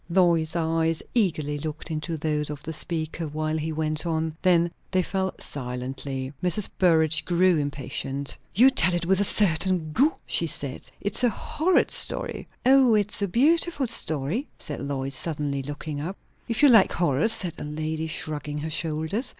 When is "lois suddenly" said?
14.81-15.61